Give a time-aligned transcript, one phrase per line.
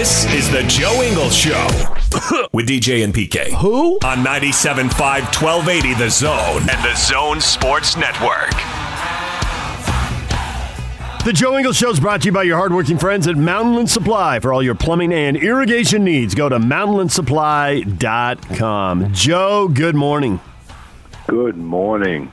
[0.00, 1.68] This is the Joe Ingles Show
[2.54, 3.50] with DJ and PK.
[3.60, 3.96] Who?
[3.96, 8.48] On 97.5 1280 The Zone and the Zone Sports Network.
[11.26, 14.40] The Joe Ingles Show is brought to you by your hardworking friends at Mountainland Supply.
[14.40, 19.12] For all your plumbing and irrigation needs, go to mountainlandsupply.com.
[19.12, 20.40] Joe, good morning.
[21.26, 22.32] Good morning.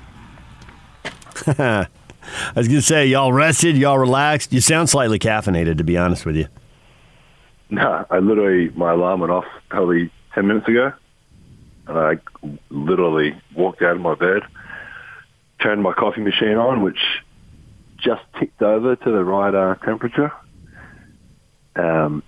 [1.45, 1.88] I
[2.55, 4.53] was going to say, y'all rested, y'all relaxed.
[4.53, 6.47] You sound slightly caffeinated, to be honest with you.
[7.70, 10.94] No, I literally, my alarm went off probably 10 minutes ago.
[11.88, 12.17] And I
[12.70, 14.41] literally walked out of my bed,
[15.61, 17.00] turned my coffee machine on, which
[17.97, 20.31] just ticked over to the right uh, temperature.
[21.75, 22.23] Um,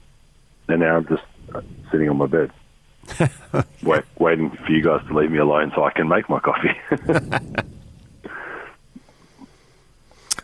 [0.67, 1.61] and now I'm just uh,
[1.91, 2.51] sitting on my bed,
[3.83, 6.77] wait, waiting for you guys to leave me alone so I can make my coffee.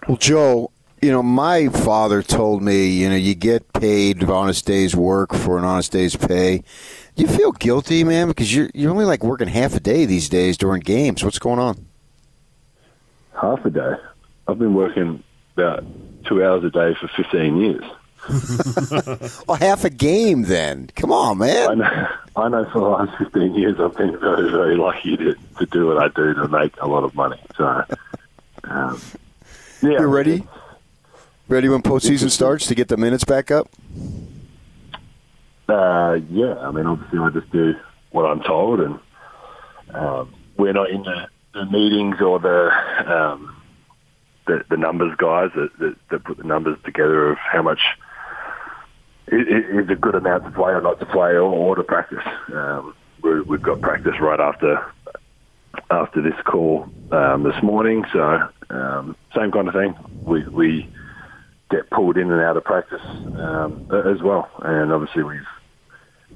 [0.07, 4.65] Well, Joe, you know, my father told me, you know, you get paid for honest
[4.65, 6.63] day's work for an honest day's pay.
[7.15, 8.27] You feel guilty, man?
[8.27, 11.23] Because you're you're only like working half a day these days during games.
[11.23, 11.85] What's going on?
[13.39, 13.95] Half a day.
[14.47, 15.23] I've been working
[15.55, 15.83] about
[16.25, 17.83] two hours a day for 15 years.
[19.47, 20.89] Well, half a game then.
[20.95, 21.69] Come on, man.
[21.69, 25.35] I know, I know for the last 15 years I've been very, very lucky to,
[25.59, 27.39] to do what I do to make a lot of money.
[27.55, 27.83] So,
[28.63, 28.99] um,
[29.83, 29.99] yeah.
[29.99, 30.43] You ready?
[31.47, 33.69] Ready when postseason starts to get the minutes back up?
[35.69, 37.75] Uh, yeah, I mean, obviously I just do
[38.11, 38.99] what I'm told and
[39.93, 42.71] um, we're not in the, the meetings or the,
[43.05, 43.55] um,
[44.47, 47.81] the the numbers guys that, that, that put the numbers together of how much
[49.27, 52.23] is a good amount to play or not to play or, or to practice.
[52.53, 54.83] Um, we, we've got practice right after
[55.91, 59.95] after this call um, this morning, so um, same kind of thing.
[60.23, 60.89] We we
[61.75, 65.47] get pulled in and out of practice um, as well, and obviously we've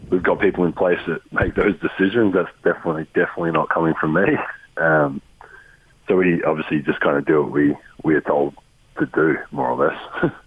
[0.10, 2.34] we've got people in place that make those decisions.
[2.34, 4.38] That's definitely definitely not coming from me.
[4.78, 5.22] Um,
[6.08, 8.56] so we obviously just kind of do what we we are told
[8.98, 10.32] to do, more or less.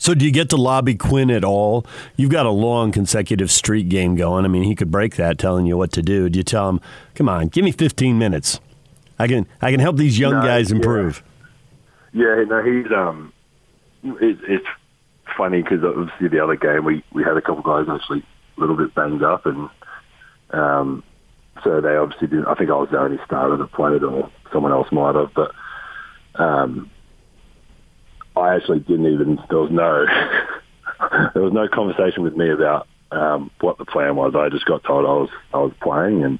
[0.00, 1.84] So, do you get to lobby Quinn at all?
[2.16, 4.44] You've got a long consecutive streak game going.
[4.44, 6.28] I mean, he could break that telling you what to do.
[6.28, 6.80] Do you tell him,
[7.16, 8.60] come on, give me 15 minutes?
[9.18, 10.76] I can, I can help these young No, guys yeah.
[10.76, 11.24] improve.
[12.12, 13.32] Yeah, no, he's um,
[14.20, 14.66] it, it's
[15.36, 18.24] funny because obviously the other game we we had a couple guys actually
[18.56, 19.68] a little bit banged up, and
[20.50, 21.04] um,
[21.64, 22.46] so they obviously didn't.
[22.46, 25.52] I think I was the only starter that played, or someone else might have, but
[26.34, 26.90] um,
[28.36, 29.38] I actually didn't even.
[29.48, 30.06] There was no
[31.34, 34.34] there was no conversation with me about um, what the plan was.
[34.36, 36.38] I just got told I was I was playing and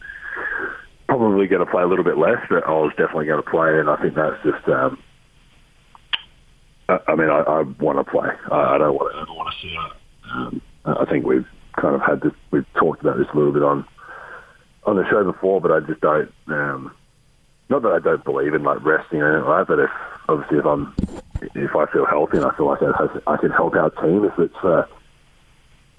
[1.08, 3.78] probably going to play a little bit less, but I was definitely going to play,
[3.78, 4.68] and I think that's just.
[4.68, 4.98] Um,
[6.88, 8.28] I mean, I, I want to play.
[8.50, 9.32] I, I don't want to.
[9.32, 9.76] Want to see.
[10.32, 12.32] Um, I think we've kind of had this.
[12.50, 13.84] We've talked about this a little bit on
[14.84, 16.32] on the show before, but I just don't.
[16.46, 16.94] Um,
[17.68, 19.90] not that I don't believe in like resting or anything like that, but if
[20.28, 20.94] obviously if I'm
[21.54, 24.38] if I feel healthy and I feel like I, I can help our team, if
[24.38, 24.88] it's for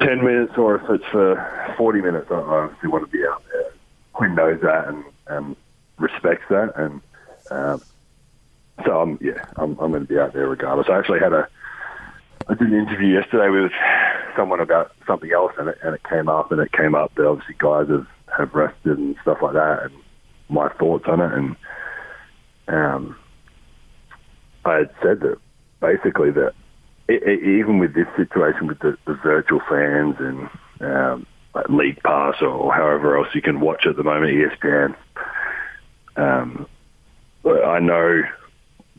[0.02, 3.44] ten minutes or if it's for forty minutes, I I obviously want to be out
[3.52, 3.72] there.
[4.14, 5.56] Quinn knows that and, and
[6.00, 7.02] respects that, and
[7.52, 7.82] um,
[8.86, 10.88] so I'm yeah, I'm, I'm going to be out there regardless.
[10.90, 11.48] I actually had a
[12.48, 13.72] I did an interview yesterday with
[14.36, 17.26] someone about something else, and it, and it came up, and it came up that
[17.26, 19.94] obviously guys have have rested and stuff like that, and
[20.50, 21.56] my thoughts on it, and
[22.68, 23.16] um,
[24.66, 25.38] I had said that
[25.80, 26.54] basically that
[27.10, 30.50] i i even with this situation with the, the virtual fans and
[30.82, 31.26] um,
[31.56, 34.96] like League Pass or, or however else you can watch at the moment, ESPN.
[36.16, 36.68] Um,
[37.46, 38.22] I know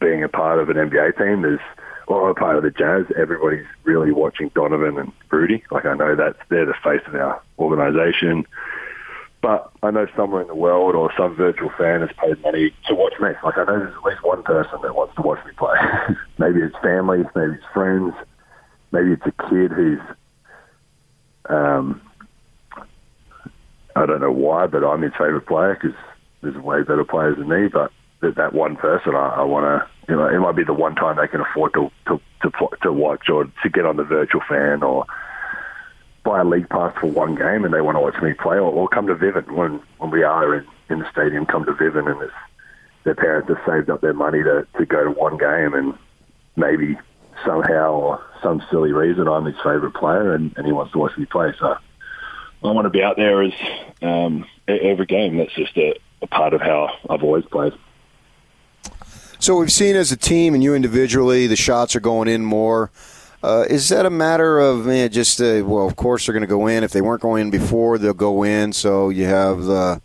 [0.00, 1.60] being a part of an NBA team, there's
[2.06, 5.62] or a part of the Jazz, everybody's really watching Donovan and Rudy.
[5.70, 8.46] Like I know that's they're the face of our organization.
[9.42, 12.94] But I know somewhere in the world or some virtual fan has paid money to
[12.94, 13.30] watch me.
[13.42, 15.76] Like I know there's at least one person that wants to watch me play.
[16.38, 18.12] maybe it's family, maybe it's friends,
[18.92, 20.00] maybe it's a kid who's
[21.48, 22.02] um,
[23.96, 25.96] I don't know why, but I'm his favorite player because
[26.42, 27.68] there's way better players than me.
[27.68, 30.74] But that, that one person, I, I want to, you know, it might be the
[30.74, 34.04] one time they can afford to to to to watch or to get on the
[34.04, 35.06] virtual fan or
[36.24, 38.70] buy a league pass for one game and they want to watch me play, or,
[38.70, 41.46] or come to Vivint when when we are in, in the stadium.
[41.46, 42.32] Come to Vivint, and it's,
[43.04, 45.94] their parents have saved up their money to to go to one game, and
[46.56, 46.98] maybe
[47.44, 51.16] somehow or some silly reason I'm his favourite player, and, and he wants to watch
[51.16, 51.52] me play.
[51.58, 51.76] So
[52.62, 53.52] I want to be out there as
[54.02, 55.38] um, every game.
[55.38, 57.72] That's just a, a part of how I've always played.
[59.40, 62.90] So we've seen as a team and you individually, the shots are going in more.
[63.42, 66.46] Uh, is that a matter of man, just uh, well, of course they're going to
[66.46, 66.84] go in.
[66.84, 68.74] If they weren't going in before, they'll go in.
[68.74, 70.02] So you have the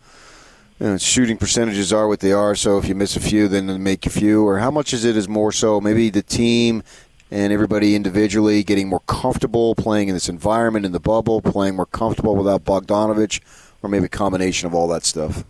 [0.80, 2.54] you know, shooting percentages are what they are.
[2.54, 4.42] So if you miss a few, then make a few.
[4.42, 6.82] Or how much is it is more so maybe the team
[7.30, 11.84] and everybody individually getting more comfortable playing in this environment in the bubble, playing more
[11.84, 13.42] comfortable without Bogdanovich,
[13.82, 15.44] or maybe a combination of all that stuff.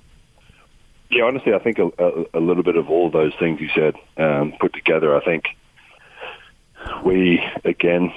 [1.11, 3.95] Yeah, honestly, I think a, a, a little bit of all those things you said
[4.17, 5.17] um, put together.
[5.17, 5.45] I think
[7.05, 8.13] we again,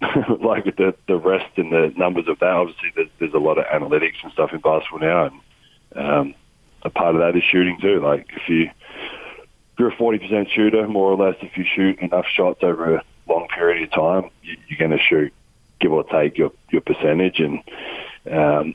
[0.40, 2.50] like the the rest and the numbers of that.
[2.50, 6.34] Obviously, there's, there's a lot of analytics and stuff in basketball now, and um,
[6.82, 8.00] a part of that is shooting too.
[8.00, 11.98] Like if you if you're a forty percent shooter, more or less, if you shoot
[12.00, 15.32] enough shots over a long period of time, you, you're going to shoot
[15.80, 17.40] give or take your your percentage.
[17.40, 17.62] And
[18.30, 18.74] um,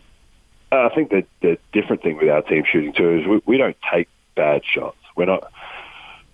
[0.72, 3.78] I think that the different thing with our team shooting too is we, we don't
[3.92, 4.98] take bad shots.
[5.16, 5.52] We're not.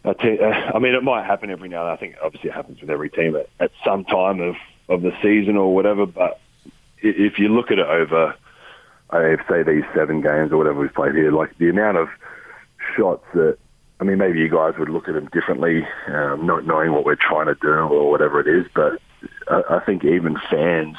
[0.06, 1.92] I, te- I mean, it might happen every now and.
[1.92, 4.56] I think obviously it happens with every team at, at some time of,
[4.90, 6.06] of the season or whatever.
[6.06, 6.40] But
[7.00, 8.36] if you look at it over,
[9.10, 12.10] I say these seven games or whatever we've played here, like the amount of
[12.96, 13.58] shots that
[14.00, 17.16] I mean, maybe you guys would look at them differently, um, not knowing what we're
[17.16, 18.68] trying to do or whatever it is.
[18.76, 19.02] But
[19.48, 20.98] I, I think even fans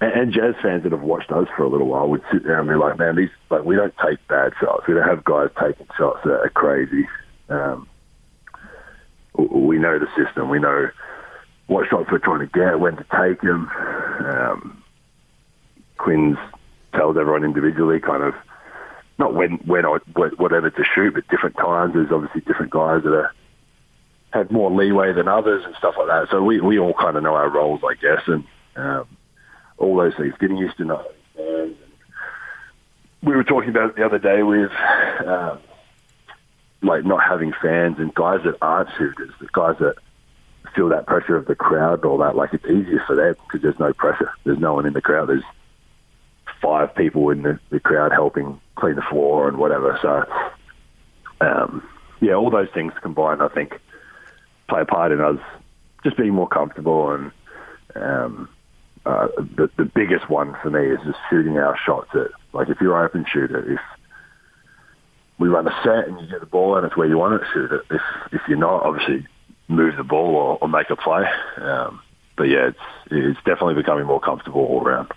[0.00, 2.58] and, and Jazz fans that have watched us for a little while would sit there
[2.58, 4.86] and be like, "Man, these like we don't take bad shots.
[4.86, 7.08] We don't have guys taking shots that are crazy.
[7.48, 7.88] Um,
[9.34, 10.48] we know the system.
[10.48, 10.90] We know
[11.66, 13.68] what shots we're trying to get, when to take them.
[14.24, 14.82] Um,
[15.98, 16.38] Quinn's
[16.94, 18.34] tells everyone individually, kind of."
[19.20, 21.92] not when when I whatever to shoot, but different times.
[21.92, 23.32] There's obviously different guys that are
[24.32, 26.28] have more leeway than others and stuff like that.
[26.30, 28.44] So we we all kind of know our roles, I guess, and
[28.76, 29.06] um,
[29.80, 30.34] all those things.
[30.38, 31.04] Getting used to know.
[31.36, 31.76] And
[33.22, 34.70] we were talking about it the other day with
[35.26, 35.58] um,
[36.82, 39.96] like not having fans and guys that aren't shooters, the guys that
[40.74, 42.36] feel that pressure of the crowd and all that.
[42.36, 44.30] Like it's easier for them because there's no pressure.
[44.44, 45.28] There's no one in the crowd.
[45.28, 45.44] There's
[46.62, 49.98] five people in the, the crowd helping clean the floor and whatever.
[50.02, 50.24] So,
[51.40, 51.88] um,
[52.20, 53.78] yeah, all those things combined, I think,
[54.68, 55.38] play a part in us
[56.04, 57.10] just being more comfortable.
[57.12, 57.32] And
[57.94, 58.48] um,
[59.10, 62.80] uh, the, the biggest one for me is just shooting our shots at, like, if
[62.80, 63.80] you're open shooter, if
[65.38, 67.46] we run a set and you get the ball and it's where you want it,
[67.52, 67.82] shoot it.
[67.90, 68.02] If,
[68.32, 69.26] if you're not, obviously
[69.68, 71.24] move the ball or, or make a play.
[71.56, 72.02] Um,
[72.36, 72.78] but yeah, it's,
[73.10, 75.12] it's definitely becoming more comfortable all around.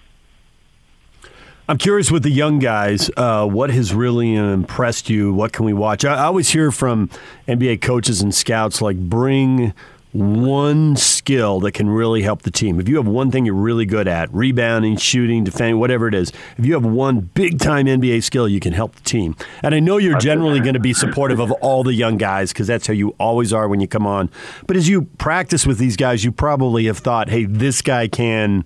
[1.68, 5.34] I'm curious with the young guys, uh, what has really impressed you?
[5.34, 6.04] What can we watch?
[6.04, 7.10] I, I always hear from
[7.48, 9.74] NBA coaches and scouts like bring
[10.14, 12.80] one skill that can really help the team.
[12.80, 16.32] If you have one thing you're really good at, rebounding, shooting, defending, whatever it is,
[16.58, 19.36] if you have one big time NBA skill, you can help the team.
[19.64, 22.68] And I know you're generally going to be supportive of all the young guys because
[22.68, 24.30] that's how you always are when you come on.
[24.68, 28.66] But as you practice with these guys, you probably have thought, hey, this guy can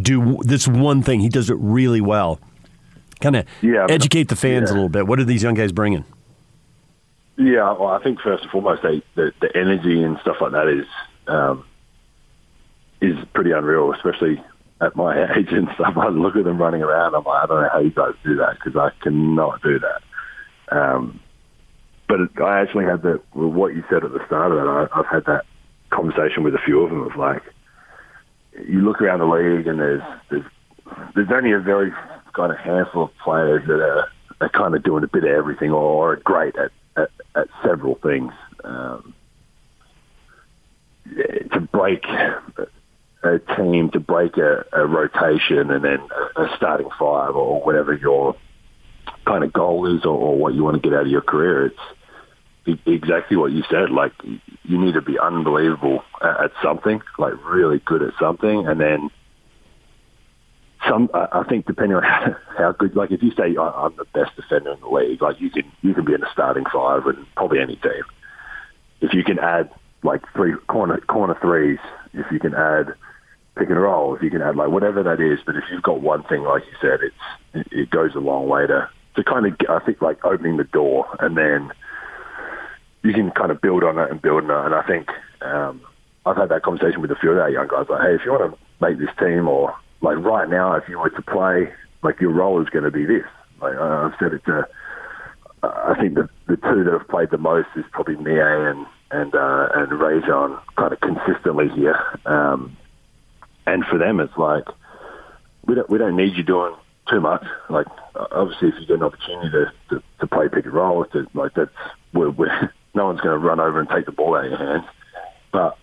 [0.00, 1.20] do this one thing.
[1.20, 2.38] He does it really well.
[3.20, 4.74] Kind of yeah, educate the fans yeah.
[4.74, 5.06] a little bit.
[5.06, 6.04] What are these young guys bringing?
[7.36, 10.68] Yeah, well, I think first and foremost, they, the, the energy and stuff like that
[10.68, 10.86] is
[11.26, 11.64] um,
[13.00, 14.42] is pretty unreal, especially
[14.80, 15.96] at my age and stuff.
[15.96, 17.14] I look at them running around.
[17.14, 20.76] I'm like, I don't know how you guys do that because I cannot do that.
[20.76, 21.20] Um,
[22.08, 23.22] but I actually had that.
[23.32, 25.44] What you said at the start of that, I, I've had that
[25.90, 27.42] conversation with a few of them of like,
[28.68, 30.44] you look around the league and there's there's
[31.14, 31.92] there's only a very
[32.34, 34.08] kind of handful of players that are,
[34.40, 36.70] are kind of doing a bit of everything or are great at,
[37.64, 38.32] several things.
[38.62, 39.14] Um,
[41.52, 42.04] to break
[43.22, 48.36] a team, to break a, a rotation and then a, starting five or whatever your
[49.26, 51.66] kind of goal is or, or what you want to get out of your career,
[52.66, 53.90] it's exactly what you said.
[53.90, 54.12] Like
[54.62, 59.10] you need to be unbelievable at something, like really good at something, and then
[60.88, 61.10] some.
[61.14, 62.02] I think depending on
[62.58, 65.50] how, good, like if you say I'm the best defender in the league, like you
[65.50, 68.04] can you can be in the starting five and probably any team.
[69.00, 69.70] If you can add
[70.02, 71.78] like three corner corner threes,
[72.12, 72.94] if you can add
[73.56, 76.00] pick and roll, if you can add like whatever that is, but if you've got
[76.00, 79.56] one thing, like you said, it's it goes a long way to to kind of
[79.68, 81.72] I think like opening the door and then
[83.04, 84.66] you can kind of build on it and build on it.
[84.66, 85.10] And I think
[85.42, 85.82] um,
[86.26, 88.32] I've had that conversation with a few of our young guys, like, hey, if you
[88.32, 92.20] want to make this team or like right now, if you were to play, like
[92.20, 93.24] your role is going to be this.
[93.60, 94.68] Like I've said it to,
[95.62, 99.34] I think the the two that have played the most is probably Miye and and
[99.34, 101.98] uh, and Rayjon kind of consistently here.
[102.26, 102.76] Um,
[103.66, 104.64] and for them, it's like
[105.66, 106.74] we don't we don't need you doing
[107.08, 107.44] too much.
[107.70, 111.26] Like obviously, if you get an opportunity to, to, to play pick and roll, to,
[111.32, 111.70] like that's
[112.12, 114.58] we're, we're, no one's going to run over and take the ball out of your
[114.58, 114.84] hands.
[115.50, 115.78] But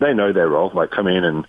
[0.00, 0.70] they know their role.
[0.74, 1.46] Like come in and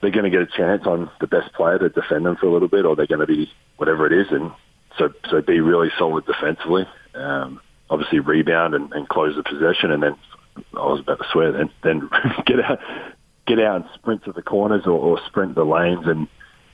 [0.00, 2.52] they're going to get a chance on the best player to defend them for a
[2.52, 4.50] little bit, or they're going to be whatever it is, and
[4.98, 6.86] so so be really solid defensively.
[7.14, 10.16] Um, obviously, rebound and, and close the possession, and then
[10.74, 11.52] I was about to swear.
[11.52, 12.08] Then then
[12.46, 12.80] get out
[13.46, 16.28] get out and sprint to the corners or, or sprint the lanes, and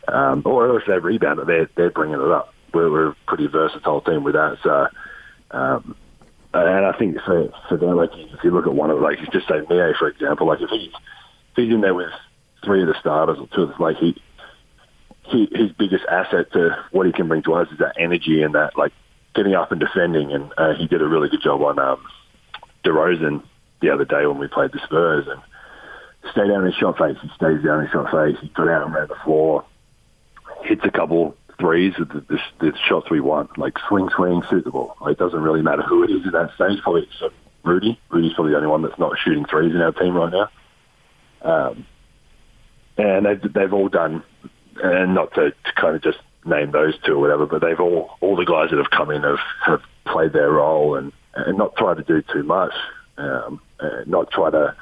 [0.08, 2.54] um, or if they rebound they're they're bringing it up.
[2.72, 4.58] We're, we're a pretty versatile team with that.
[4.62, 4.88] So.
[5.48, 5.96] Um,
[6.52, 9.46] and I think for for them, like if you look at one of like just
[9.46, 12.10] say Miye for example, like if he's if he's in there with
[12.66, 14.20] three of the starters or two of the, like he,
[15.22, 18.54] he his biggest asset to what he can bring to us is that energy and
[18.54, 18.92] that like
[19.34, 22.04] getting up and defending and uh, he did a really good job on um
[22.84, 23.42] DeRozan
[23.80, 25.40] the other day when we played the Spurs and
[26.32, 27.16] stay down in shot fake.
[27.20, 28.36] He stays down in shot fake.
[28.40, 29.64] He got out and ran the floor,
[30.62, 34.96] hits a couple threes with the, the, the shots we want, like swing, swing, ball.
[35.00, 36.82] Like, it doesn't really matter who it is at that stage.
[36.82, 37.08] Probably
[37.64, 37.98] Rudy.
[38.10, 40.48] Rudy's probably the only one that's not shooting threes in our team right now.
[41.42, 41.86] Um,
[42.98, 44.22] and they've, they've all done,
[44.82, 48.16] and not to, to kind of just name those two or whatever, but they've all
[48.20, 51.76] all the guys that have come in have, have played their role and, and not
[51.76, 52.72] tried to do too much,
[53.18, 53.60] um,
[54.06, 54.74] not try to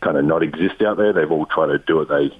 [0.00, 1.12] kind of not exist out there.
[1.12, 2.08] They've all tried to do it.
[2.08, 2.30] They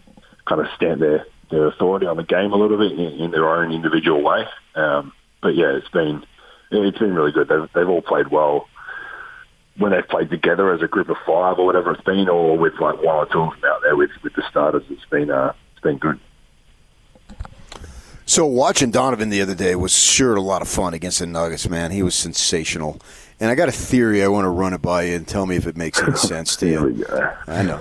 [0.47, 3.49] kind of stamp their, their authority on the game a little bit in, in their
[3.49, 4.45] own individual way.
[4.75, 6.25] Um, but yeah, it's been
[6.71, 7.49] it's been really good.
[7.49, 8.68] They've, they've all played well
[9.79, 12.75] when they've played together as a group of five or whatever it's been, or with
[12.81, 15.53] like one or two of them out there with, with the starters, it's been uh,
[15.73, 16.19] it's been good.
[18.27, 21.67] So watching Donovan the other day was sure a lot of fun against the Nuggets.
[21.67, 23.01] Man, he was sensational.
[23.41, 24.23] And I got a theory.
[24.23, 26.57] I want to run it by you and tell me if it makes any sense
[26.57, 27.07] to you.
[27.47, 27.81] I know.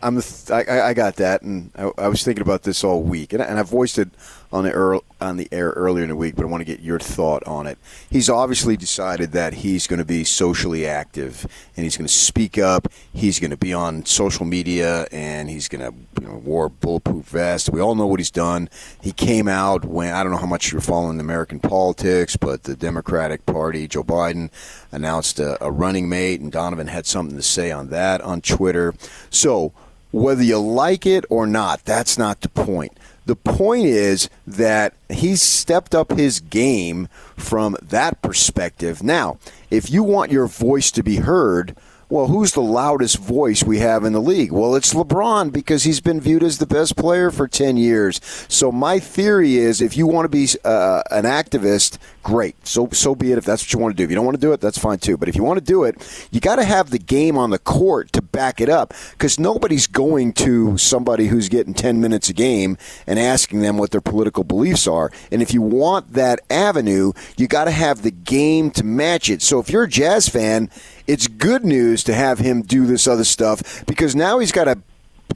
[0.00, 0.22] I'm.
[0.50, 3.46] I, I got that, and I, I was thinking about this all week, and, I,
[3.46, 4.10] and I voiced it
[4.52, 6.80] on the air, on the air earlier in the week, but I want to get
[6.80, 7.78] your thought on it.
[8.10, 12.58] He's obviously decided that he's going to be socially active and he's going to speak
[12.58, 12.88] up.
[13.12, 17.24] He's going to be on social media and he's going to you know, wear bulletproof
[17.26, 17.70] vest.
[17.70, 18.68] We all know what he's done.
[19.00, 22.76] He came out when I don't know how much you're following American politics, but the
[22.76, 24.50] Democratic Party, Joe Biden
[24.90, 28.94] announced a, a running mate, and Donovan had something to say on that on Twitter.
[29.30, 29.72] So
[30.10, 32.92] whether you like it or not, that's not the point.
[33.24, 39.02] The point is that he's stepped up his game from that perspective.
[39.02, 39.38] Now,
[39.70, 41.76] if you want your voice to be heard,
[42.12, 44.52] well, who's the loudest voice we have in the league?
[44.52, 48.20] Well, it's LeBron because he's been viewed as the best player for 10 years.
[48.48, 52.66] So my theory is if you want to be uh, an activist, great.
[52.66, 54.04] So so be it if that's what you want to do.
[54.04, 55.16] If you don't want to do it, that's fine too.
[55.16, 57.58] But if you want to do it, you got to have the game on the
[57.58, 62.32] court to back it up because nobody's going to somebody who's getting 10 minutes a
[62.32, 65.10] game and asking them what their political beliefs are.
[65.30, 69.42] And if you want that avenue, you got to have the game to match it.
[69.42, 70.70] So if you're a Jazz fan,
[71.06, 74.78] it's good news to have him do this other stuff because now he's got to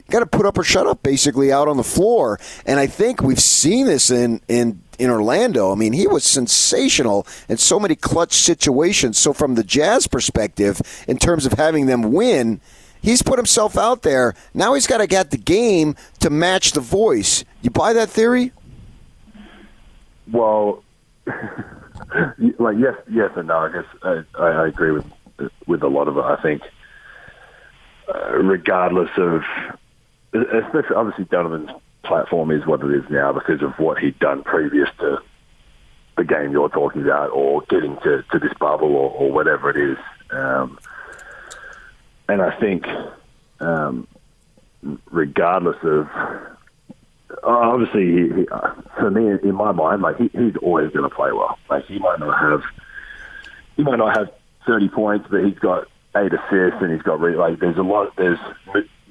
[0.09, 2.39] got to put up or shut up basically out on the floor.
[2.65, 5.71] And I think we've seen this in in in Orlando.
[5.71, 9.17] I mean, he was sensational in so many clutch situations.
[9.17, 12.61] So from the Jazz perspective, in terms of having them win.
[13.01, 14.33] He's put himself out there.
[14.53, 17.45] Now he's got to get the game to match the voice.
[17.61, 18.51] You buy that theory?
[20.31, 20.83] Well,
[22.59, 23.57] like yes, yes, and no.
[23.57, 25.05] I guess I, I agree with
[25.67, 26.21] with a lot of it.
[26.21, 26.61] I think,
[28.13, 29.43] uh, regardless of,
[30.33, 31.69] especially obviously Donovan's
[32.03, 35.19] platform is what it is now because of what he'd done previous to
[36.17, 39.77] the game you're talking about, or getting to, to this bubble, or, or whatever it
[39.77, 39.97] is.
[40.31, 40.79] Um,
[42.27, 42.85] and I think,
[43.59, 44.07] um,
[45.11, 46.07] regardless of
[47.43, 51.31] obviously, he, uh, for me, in my mind, like he, he's always going to play
[51.31, 51.57] well.
[51.69, 52.61] Like he might not have,
[53.75, 54.29] he might not have
[54.65, 58.39] 30 points, but he's got eight assists and he's got like there's a lot there's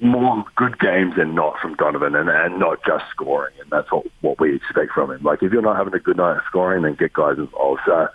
[0.01, 4.05] more good games than not from Donovan and, and not just scoring and that's what
[4.21, 5.23] what we expect from him.
[5.23, 7.81] Like if you're not having a good night of scoring, then get guys involved.
[7.85, 8.07] So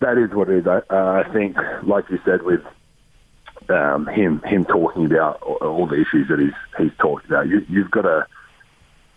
[0.00, 0.66] that is what it is.
[0.66, 2.60] I, uh, I think, like you said, with
[3.72, 7.90] um, him him talking about all the issues that he's he's talked about, you, you've
[7.90, 8.26] got to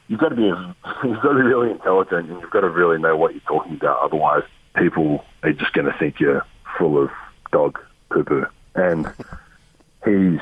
[0.08, 0.44] you've got to be
[1.08, 3.74] you've got to be really intelligent and you've got to really know what you're talking
[3.74, 4.00] about.
[4.02, 4.44] Otherwise,
[4.76, 6.46] people are just going to think you're
[6.78, 7.10] full of
[7.52, 8.46] dog poo poo.
[8.76, 9.06] And
[10.06, 10.42] he's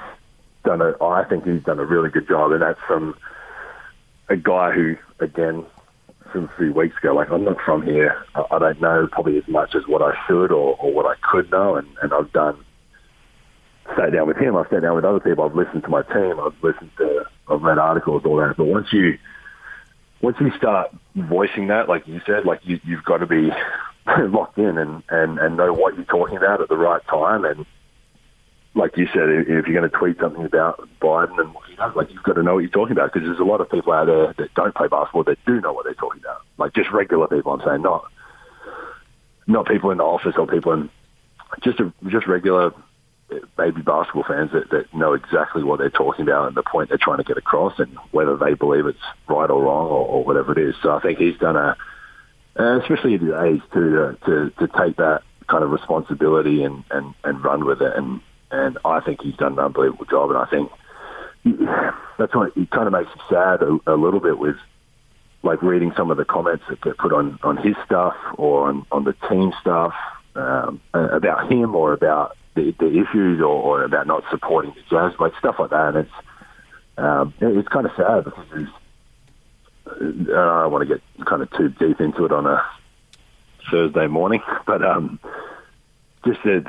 [0.64, 3.16] done a, I think he's done a really good job, and that's from
[4.30, 5.66] a guy who, again,
[6.32, 8.26] from a few weeks ago, like I'm not from here.
[8.36, 11.16] I, I don't know probably as much as what I should or, or what I
[11.22, 12.58] could know, and, and I've done.
[13.98, 14.56] Sat down with him.
[14.56, 15.44] I've sat down with other people.
[15.44, 16.40] I've listened to my team.
[16.40, 17.26] I've listened to.
[17.50, 18.56] I've read articles, all that.
[18.58, 19.18] But once you
[20.22, 23.52] once you start voicing that, like you said, like you, you've got to be
[24.08, 27.44] locked in and, and, and know what you're talking about at the right time.
[27.44, 27.66] And
[28.74, 31.94] like you said, if you're going to tweet something about Biden and what he does,
[31.96, 33.92] like you've got to know what you're talking about because there's a lot of people
[33.92, 36.42] out there that don't play basketball that do know what they're talking about.
[36.58, 38.10] Like just regular people, I'm saying, not
[39.46, 40.90] not people in the office or people in
[41.62, 42.74] just a, just regular
[43.58, 46.98] baby basketball fans that, that know exactly what they're talking about and the point they're
[46.98, 50.52] trying to get across and whether they believe it's right or wrong or, or whatever
[50.52, 50.76] it is.
[50.82, 51.76] So I think he's done a,
[52.56, 57.44] especially at his age to, to, to take that kind of responsibility and, and, and
[57.44, 57.96] run with it.
[57.96, 60.30] And, and I think he's done an unbelievable job.
[60.30, 60.72] And I think
[62.18, 64.56] that's what it kind of makes me sad a, a little bit with
[65.42, 68.86] like reading some of the comments that get put on, on his stuff or on,
[68.92, 69.94] on the team stuff
[70.36, 75.20] um, about him or about the, the issues or, or about not supporting the Jazz,
[75.20, 75.96] like stuff like that.
[75.96, 76.12] And it's
[76.98, 78.68] um, it's kind of sad because
[79.88, 82.64] uh, I don't want to get kind of too deep into it on a
[83.72, 85.20] Thursday morning, but um,
[86.26, 86.60] just the,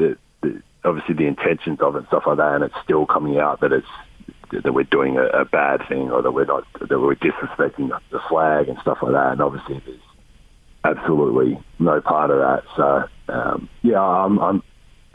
[0.42, 3.38] the, the obviously the intentions of it and stuff like that, and it's still coming
[3.38, 3.86] out that it's
[4.62, 7.98] that we're doing a, a bad thing or that we're not that we're disrespecting the,
[8.10, 9.32] the flag and stuff like that.
[9.32, 10.00] And obviously, there's
[10.84, 12.62] absolutely no part of that.
[12.76, 14.62] So um, yeah, I'm, I'm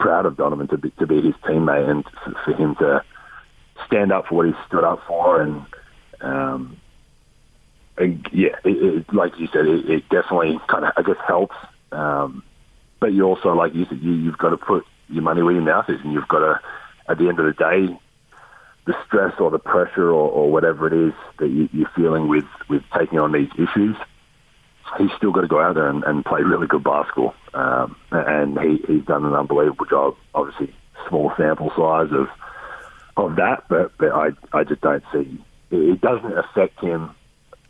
[0.00, 2.04] proud of Donovan to be to be his teammate and
[2.44, 3.04] for him to
[3.86, 5.64] stand up for what he stood up for and
[6.20, 6.76] um,
[7.96, 11.56] and yeah, it, it, like you said, it, it definitely kind of I guess helps.
[11.92, 12.42] Um,
[12.98, 15.62] but you also, like you said, you, you've got to put your money where your
[15.62, 16.60] mouth is, and you've got to,
[17.08, 17.98] at the end of the day,
[18.86, 22.44] the stress or the pressure or, or whatever it is that you, you're feeling with
[22.68, 23.96] with taking on these issues
[24.98, 27.34] he's still got to go out there and, and play really good basketball.
[27.54, 30.16] Um, and he, he's done an unbelievable job.
[30.34, 30.74] Obviously,
[31.08, 32.28] small sample size of
[33.16, 37.14] of that, but, but I I just don't see it doesn't affect him.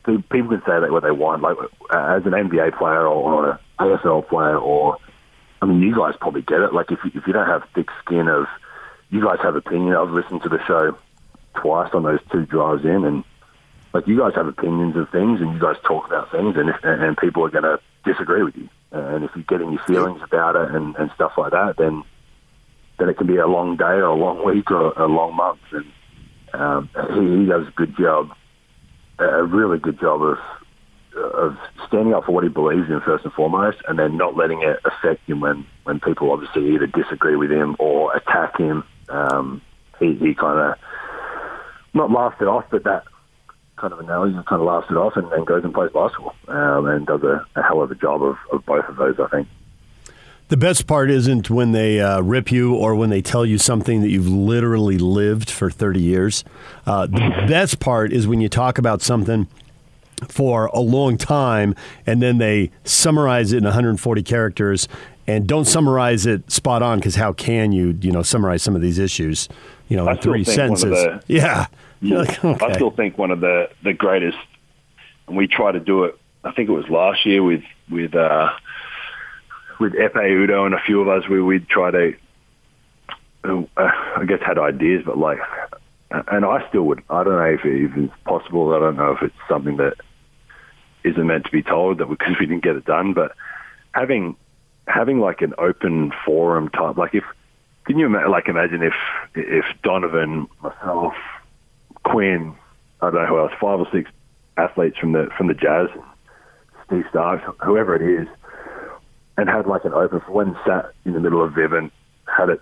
[0.04, 1.56] People can say that what they want, like
[1.92, 4.96] as an NBA player or an AFL player, or
[5.60, 6.72] I mean, you guys probably get it.
[6.72, 8.46] Like if you, if you don't have thick skin of,
[9.10, 9.94] you guys have opinion.
[9.94, 10.96] I've listened to the show
[11.54, 13.24] twice on those two drives in, and
[13.92, 16.76] like you guys have opinions of things and you guys talk about things and if,
[16.82, 18.68] and people are going to disagree with you.
[18.92, 22.04] And if you're getting your feelings about it and, and stuff like that then
[22.98, 25.60] then it can be a long day or a long week or a long month.
[25.72, 25.86] And
[26.52, 28.30] um, he, he does a good job
[29.20, 30.38] a really good job of
[31.16, 31.56] of
[31.88, 34.78] standing up for what he believes in first and foremost and then not letting it
[34.84, 38.84] affect him when when people obviously either disagree with him or attack him.
[39.08, 39.60] Um,
[39.98, 40.78] he, he kind of
[41.92, 43.04] not laughed it off but that
[43.80, 46.34] kind of analogy and kind of laughs it off and, and goes and plays basketball
[46.48, 49.28] um, and does a, a, hell of a job of, of both of those, I
[49.28, 49.48] think.
[50.48, 54.00] The best part isn't when they uh, rip you or when they tell you something
[54.02, 56.44] that you've literally lived for 30 years.
[56.86, 59.46] Uh, the best part is when you talk about something
[60.28, 64.88] for a long time and then they summarize it in 140 characters
[65.26, 68.82] and don't summarize it spot on because how can you, you know, summarize some of
[68.82, 69.48] these issues,
[69.88, 70.90] you know, in three sentences?
[70.90, 71.66] The, yeah.
[72.02, 72.66] Like, okay.
[72.66, 74.38] I still think one of the, the greatest,
[75.26, 76.18] and we try to do it.
[76.42, 78.50] I think it was last year with with uh,
[79.78, 81.28] with Ekpe Udoh and a few of us.
[81.28, 82.14] We we'd try to,
[83.44, 85.38] uh, I guess, had ideas, but like,
[86.10, 87.02] and I still would.
[87.10, 88.74] I don't know if it even possible.
[88.74, 89.94] I don't know if it's something that
[91.04, 93.12] isn't meant to be told that because we didn't get it done.
[93.12, 93.32] But
[93.92, 94.36] having
[94.86, 97.24] having like an open forum type, like if
[97.84, 98.94] can you like imagine if
[99.34, 101.14] if Donovan, myself,
[102.10, 102.54] Quinn,
[103.00, 104.10] I don't know who else, five or six
[104.56, 105.88] athletes from the from the Jazz,
[106.86, 108.28] Steve Starks, whoever it is,
[109.36, 111.90] and had like an open for when sat in the middle of Vivint,
[112.26, 112.60] had it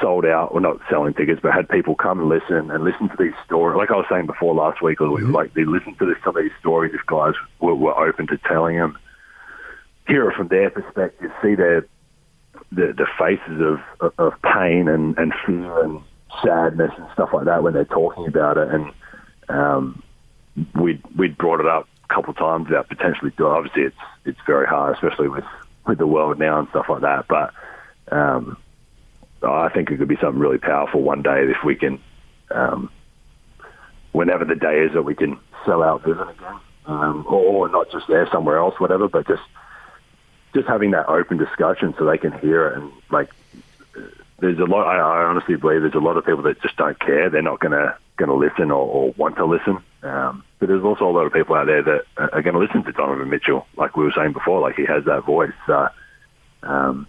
[0.00, 3.16] sold out, or not selling tickets, but had people come and listen and listen to
[3.18, 3.76] these stories.
[3.76, 5.32] Like I was saying before last week, or mm-hmm.
[5.32, 8.38] like they listened to this, some of these stories if guys were, were open to
[8.38, 8.98] telling them,
[10.08, 11.86] hear it from their perspective, see their
[12.72, 16.00] the, the faces of, of pain and, and fear and
[16.44, 18.68] sadness and stuff like that when they're talking about it.
[18.68, 18.92] And
[19.48, 20.02] um,
[20.74, 23.52] we'd we'd brought it up a couple of times about potentially doing.
[23.52, 25.44] Obviously, it's it's very hard, especially with
[25.86, 27.26] with the world now and stuff like that.
[27.28, 27.52] But
[28.12, 28.56] um,
[29.42, 32.00] I think it could be something really powerful one day if we can,
[32.50, 32.90] um,
[34.12, 37.90] whenever the day is that we can sell out Vivint again, um, or, or not
[37.90, 39.42] just there somewhere else, whatever, but just
[40.54, 43.28] just having that open discussion so they can hear it and like
[44.44, 44.86] there's a lot.
[44.86, 47.30] I, I honestly believe there's a lot of people that just don't care.
[47.30, 49.78] They're not gonna gonna listen or, or want to listen.
[50.02, 52.84] Um, but there's also a lot of people out there that are going to listen
[52.84, 54.60] to Donovan Mitchell, like we were saying before.
[54.60, 55.52] Like he has that voice.
[55.66, 55.88] So,
[56.62, 57.06] um,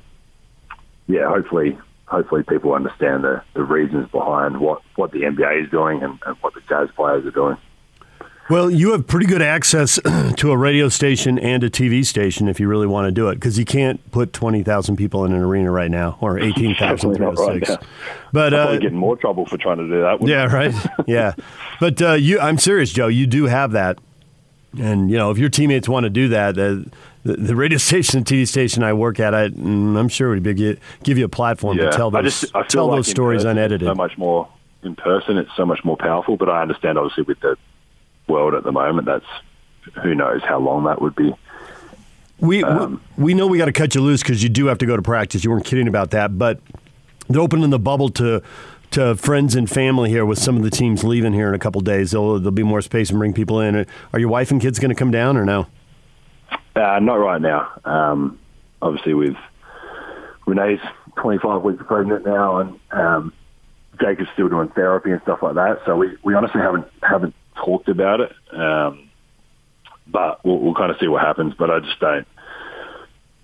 [1.07, 6.03] yeah, hopefully, hopefully people understand the, the reasons behind what, what the NBA is doing
[6.03, 7.57] and, and what the Jazz players are doing.
[8.47, 9.99] Well, you have pretty good access
[10.37, 13.35] to a radio station and a TV station if you really want to do it,
[13.35, 17.11] because you can't put twenty thousand people in an arena right now, or eighteen thousand
[17.19, 17.77] right
[18.31, 20.27] But uh, get in more trouble for trying to do that.
[20.27, 20.73] Yeah, right.
[21.07, 21.33] yeah,
[21.79, 23.07] but uh, you, I'm serious, Joe.
[23.07, 23.97] You do have that,
[24.79, 26.85] and you know if your teammates want to do that, the,
[27.23, 30.77] the radio station and TV station I work at, I, mm, I'm sure would be
[31.03, 31.85] give you a platform yeah.
[31.85, 33.87] to tell those just, I tell like those stories unedited.
[33.87, 34.47] So much more
[34.83, 36.37] in person, it's so much more powerful.
[36.37, 37.57] But I understand, obviously, with the
[38.27, 39.05] world at the moment.
[39.05, 39.25] That's
[40.03, 41.33] who knows how long that would be.
[42.39, 44.85] We um, we know we got to cut you loose because you do have to
[44.85, 45.43] go to practice.
[45.43, 46.59] You weren't kidding about that, but
[47.29, 48.41] they're opening the bubble to
[48.91, 51.81] to friends and family here with some of the teams leaving here in a couple
[51.81, 52.11] days.
[52.11, 53.85] There'll, there'll be more space and bring people in.
[54.13, 55.67] Are your wife and kids going to come down or no?
[56.75, 57.71] Uh, not right now.
[57.83, 58.39] Um,
[58.81, 59.35] obviously, with
[60.45, 60.81] Renae's
[61.17, 63.33] 25 weeks pregnant now, and um,
[63.99, 65.79] Jake is still doing therapy and stuff like that.
[65.85, 68.31] So we, we honestly haven't haven't talked about it.
[68.51, 69.09] Um,
[70.07, 71.53] but we'll, we'll kind of see what happens.
[71.57, 72.27] But I just don't.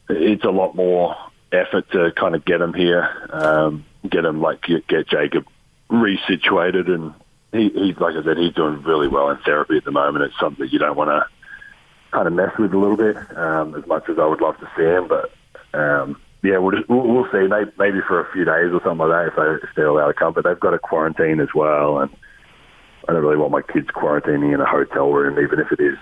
[0.10, 1.16] It's a lot more
[1.52, 5.46] effort to kind of get him here, um, get him like get, Jacob
[5.90, 7.14] resituated, and
[7.52, 10.26] he, he's like I said, he's doing really well in therapy at the moment.
[10.26, 11.26] It's something you don't want to
[12.12, 14.70] kind of mess with a little bit, um, as much as I would love to
[14.78, 15.08] see him.
[15.08, 15.32] But
[15.78, 17.48] um, yeah, we'll, just, we'll, we'll see.
[17.48, 20.08] Maybe, maybe for a few days or something like that if, they, if they're allowed
[20.08, 20.34] to come.
[20.34, 22.12] But they've got a quarantine as well, and
[23.08, 25.98] I don't really want my kids quarantining in a hotel room, even if it is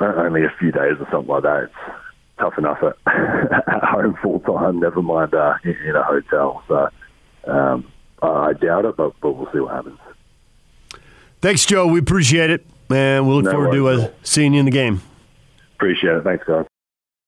[0.00, 1.64] only a few days or something like that.
[1.64, 1.96] It's
[2.38, 2.96] tough enough at,
[3.68, 6.62] at home full time, never mind uh, in, in, a hotel.
[6.68, 6.88] So
[7.50, 7.90] um,
[8.22, 9.98] I doubt it, but, but we'll see what happens.
[11.40, 11.86] Thanks, Joe.
[11.86, 14.00] We appreciate it, and we'll look no forward worries.
[14.00, 15.02] to uh, seeing you in the game.
[15.76, 16.24] Appreciate it.
[16.24, 16.66] Thanks, guys.